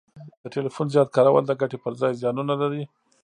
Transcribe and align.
د 0.41 0.43
ټلیفون 0.53 0.87
زیات 0.93 1.09
کارول 1.15 1.43
د 1.47 1.51
ګټي 1.61 1.77
پر 1.83 1.93
ځای 2.01 2.13
زیانونه 2.21 2.53
لري 2.61 2.83